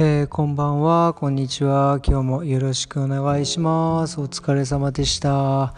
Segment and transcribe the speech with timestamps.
[0.00, 1.98] えー、こんばんは、こんにちは。
[2.06, 4.20] 今日もよろしくお願いします。
[4.20, 5.74] お疲れ様でした。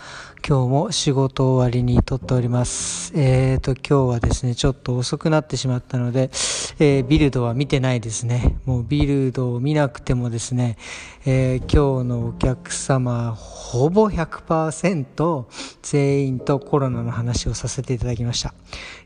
[0.46, 3.14] 今日も仕事終わりに撮っております。
[3.17, 6.28] えーと、今日はですね、ちょっと遅くなってしまったので、
[6.78, 8.59] えー、ビルドは見てないですね。
[8.67, 10.77] もうビルドを見なくてもですね、
[11.24, 15.46] えー、今日のお客様、ほぼ100%
[15.81, 18.52] 全員とコロナの話をさせていただきました。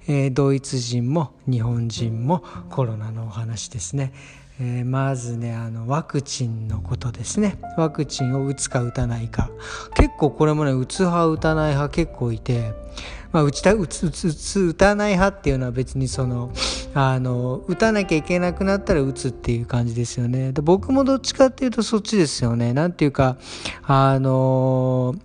[0.09, 4.13] えー、ドイツ人も日本人もコロナのお話ですね。
[4.61, 7.59] えー、まずねあのワクチンのことですね。
[7.77, 9.51] ワクチンを打つか打たないか。
[9.97, 12.73] 結構これもね打つ派打たない派結構いて、
[13.33, 16.53] まあ、打ちた打つ打つ打つ打たない派っていうのは別にその
[16.95, 20.53] あの打たなきゃいけなくなったら打つっていう感じですよね。
[20.53, 22.73] で僕もどっちかっていうとそっちですよね。
[22.73, 23.37] なんていうか
[23.83, 25.17] あの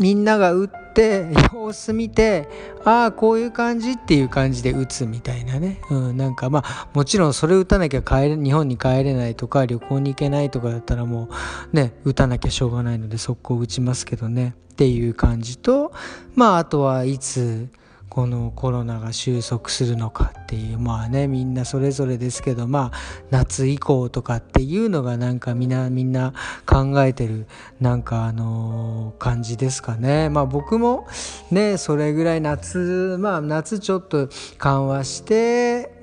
[0.00, 2.48] みんなが打ってて様子見て
[2.84, 11.28] ああこういう感じっていう感じで打つみたいなね、うん、なんかまあもちろんそれ打たなきゃ帰れ日本に帰れないとか旅行に行けないとかだったらも
[11.72, 14.54] うね打たなきゃしょうがないので速攻打ちますけどね。
[14.72, 15.92] っていう感じと
[16.36, 17.68] まああとはいつ
[18.08, 22.98] このコロナが収束するのかっていうまあねみんなそれぞれですけどまあ
[23.30, 26.32] 夏以降とかっていうのがなんかみんなみんな
[26.66, 27.46] 考えてる
[27.80, 30.28] なんかあの感じですかね。
[30.30, 31.06] まあ僕も
[31.50, 35.97] ねそれぐらい夏まあ夏ちょっと緩和して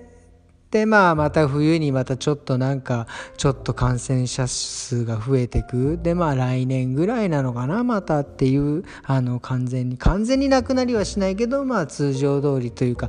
[0.76, 5.98] でまあまた冬にまたちょっとなんかちょっと感染者数が増えてく。
[6.04, 13.08] でまあ来年ぐらいなのかなまたっていうあの完全に完全になくなりはしないけどまあ通常通りというか、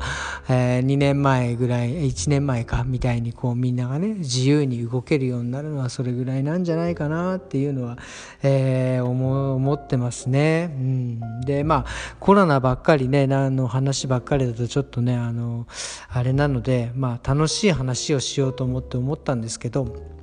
[0.48, 7.98] えー、2年前ぐらい1年前かみたいにこうみんながね自由に動けるようになるのはそれぐらいなんじゃないかなっていうのは、
[8.44, 15.66] えー、思ってますね、うん、でまあコロナばっかりね何の話ばっかりだとちょっとねあの
[16.08, 20.16] あれなのでまあ楽ししい話をしようと思って思ったんですけど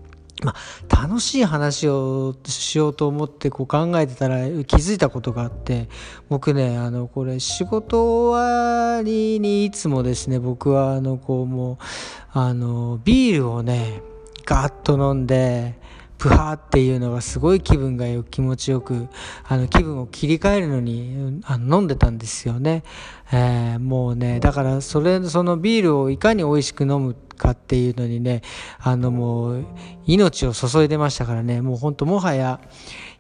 [0.43, 5.87] まあ、楽しい話をしようと思ってこう考えてたら気づいたことがあって
[6.27, 11.77] 僕ねあのこれ仕事終わりにいつもですね僕はあのこうもう
[12.33, 14.01] あのビールをね
[14.45, 15.75] ガッと飲んで
[16.23, 19.09] プハーっていうのがすごい気分がよ気持ちよく
[19.43, 22.85] あの気分を切り替えるのにあの飲んでたんですよね、
[23.33, 28.41] えー、もうねだからそれそのビールをいかに美味しく飲むかっていうのにね
[28.79, 29.65] あのもう
[30.05, 31.61] 命を注いでましたからね。
[31.61, 32.61] もうほんともはや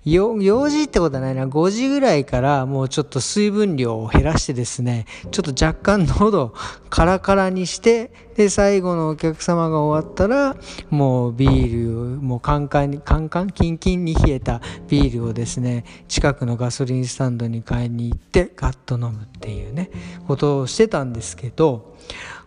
[0.05, 6.53] 4時ってことはないな、5時ぐらいからもうちょっと水分量を減らしてですね、ちょっと若干喉
[6.89, 10.57] カラカラにして、で、最後のお客様が終わったら、
[10.89, 19.89] もうビールを、もうカンカンに、カンカン、キンキンに冷えたビールをですね、近くのガソリンスタンドに買いに行って、ガッと飲むっていうね、
[20.27, 21.95] ことをしてたんですけど、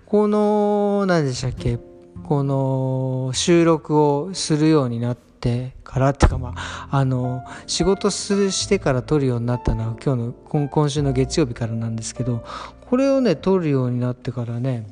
[0.05, 1.78] この、何でしたっけ、
[2.25, 12.45] この収録をするようになって、ってからっていうかまああの仕事するしてから撮るようになったのは今日の今今週の月曜日からなんですけど
[12.91, 14.87] これをね撮るようになってからね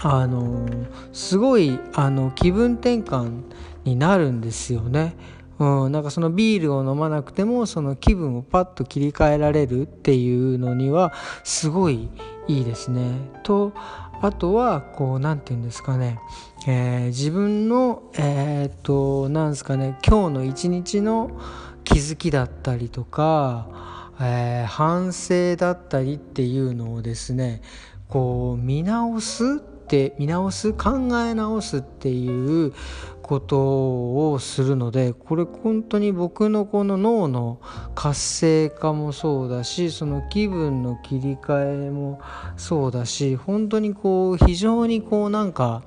[0.00, 0.66] あの
[1.12, 3.42] すごいあの気分転換
[3.84, 5.16] になるんですよね。
[5.58, 11.12] うん、なんかそのビールを飲まなくてもその気分をパッと切り替えられるっていうのには
[11.44, 12.08] すごい
[12.48, 13.02] いいですね。
[13.44, 13.72] と
[14.22, 16.20] あとはこう何て言うんですかね、
[16.68, 19.98] えー、自分のえー、っとなんですかね。
[20.06, 21.40] 今日の一日の
[21.82, 27.62] 気づきだったりとか、えー、反省だったりっていうのをですね
[28.08, 32.72] こう見直すって見直す考え直すっていう
[33.20, 37.60] ことをするのでこれ本当に僕のこの脳の
[37.94, 42.22] 活性化もそうだしその気分の切り替えも
[42.56, 45.82] そうだし本当にこう非常にこうなんか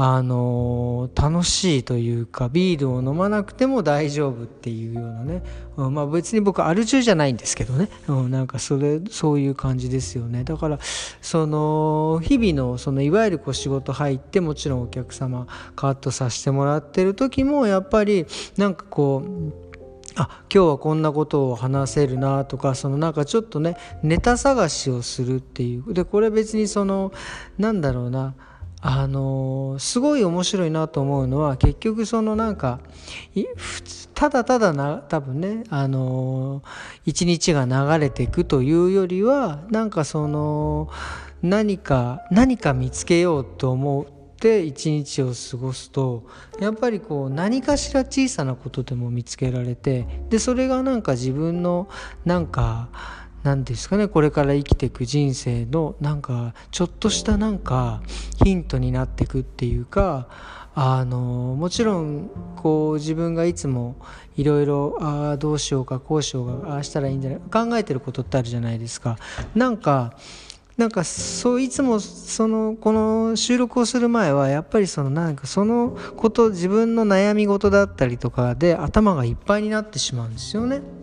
[0.00, 5.42] あの楽しいというかビールを飲まなくても大丈夫っていうようなね、
[5.76, 10.44] うん、まあ別に僕アル中じゃないんですけどね、うん、なんかそれそういう感じですよね。
[10.44, 10.78] だから
[11.20, 18.24] その日々のそのいわゆるこう仕事入ってもちろんお客様カットさせてもらってる時もやっぱり
[18.56, 19.52] なんかこう
[20.14, 25.92] あ今日はこんなことを話せるなとかそのなんかちょっとねネタ探しをするっていう。
[25.92, 27.12] でこれ別にその
[27.58, 28.36] なんだろうな。
[28.80, 32.80] あのすごい面白いなと思うのは結局そのなんか
[34.14, 36.62] ただただな多分ねあの
[37.04, 40.88] 一日が流れていくというよりはなんかその
[41.42, 46.26] 何か何か見つけようと思って一日を過ごすと
[46.60, 51.88] やっぱりこう何かしら小さなことでも見つけられてでそれがなんか自分の
[52.24, 52.88] なんか
[53.42, 58.02] 何ですかねこれから生きていく人生のなんかちょっとしたなんか
[58.44, 60.28] ヒントになっていくっていうか
[60.74, 63.96] あのもちろんこう自分がいつも
[64.36, 69.18] いろいろああどうしようかこうしようかああしたらいいんじゃない考えてることってあるじゃないですか
[69.54, 70.14] なんか
[70.76, 80.97] なんかそういつもそのこの収録をする前はやっぱりそのなんかそのこと自分の悩み事だったりとかで頭がいっぱいになってしまうんですよね。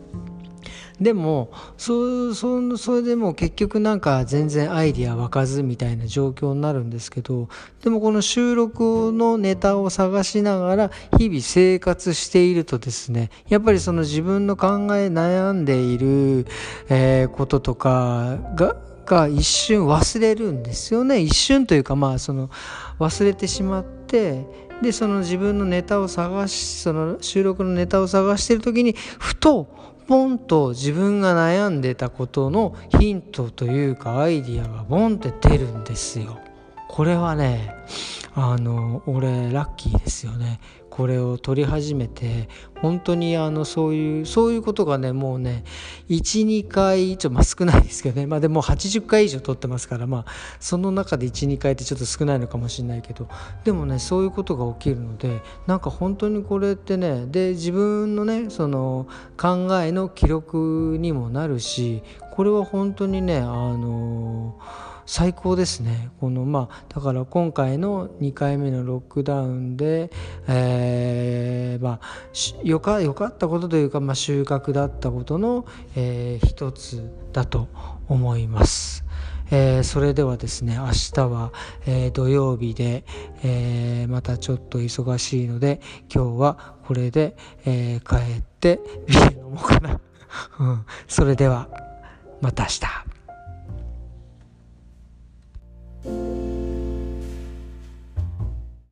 [0.99, 7.49] でもそそそれでも結局なんか全然アイディア湧かずみたいな状況になるんですけど
[7.83, 16.45] でもこの収録のネタを探しながら日々生活しているとですねやっぱりその自分の考え悩んでいる、
[16.89, 18.75] えー、こととかが
[19.05, 21.19] が一瞬忘れるんですよね。
[21.19, 22.49] 一瞬というかまあその
[22.97, 24.45] 忘れてしまって
[24.81, 29.67] でその自分のネタを探しその収録のネタを探してる時にふと
[30.07, 36.39] ポンと自分が悩んでたことのヒントというかアイディアがボンって出るんですよ。
[36.87, 37.75] これはね
[38.37, 40.59] あの俺ラッキーですよね。
[40.89, 42.47] これを撮り始めて
[42.81, 45.65] 本当にあのそういうそういうことがねもうね
[46.09, 48.27] 12回ちょっとまあ少ないですけどね。
[48.27, 50.25] まあでも80回以上撮ってますからまあ
[50.59, 53.29] その中で12回ってちょっと少ないのかもしれないけど。
[53.63, 66.09] でもねそういうことが起きるのでなんか本当にこれってねで自分のねその考えの記録にもなるしこれは本当にねあのー最高ですね。
[66.19, 70.11] このまあだから今回の2回目のロックダウンで、
[70.47, 75.65] えー、まあよかよかったことというか、まあ、収穫だったことの、
[75.95, 77.67] えー、一つだと
[78.07, 79.05] 思います。
[79.51, 81.53] えー、それではですね明日は、
[81.85, 83.03] えー、土曜日で、
[83.43, 85.81] えー、またちょっと忙しいので
[86.11, 87.35] 今日はこれで、
[87.65, 89.99] え帰ってビール飲もうかな、
[90.59, 91.67] うん、それでは
[92.41, 93.14] また明日。
[96.05, 96.34] thank you.